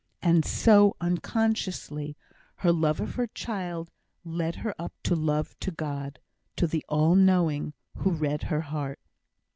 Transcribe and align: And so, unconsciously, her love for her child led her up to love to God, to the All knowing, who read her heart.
And 0.23 0.43
so, 0.43 0.95
unconsciously, 0.99 2.17
her 2.55 2.71
love 2.71 2.97
for 2.97 3.05
her 3.05 3.27
child 3.27 3.91
led 4.25 4.55
her 4.55 4.73
up 4.81 4.93
to 5.03 5.15
love 5.15 5.55
to 5.59 5.69
God, 5.69 6.17
to 6.55 6.65
the 6.65 6.83
All 6.89 7.13
knowing, 7.13 7.75
who 7.97 8.09
read 8.09 8.41
her 8.45 8.61
heart. 8.61 8.97